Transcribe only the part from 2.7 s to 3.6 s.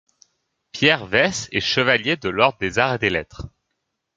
Arts et des Lettres.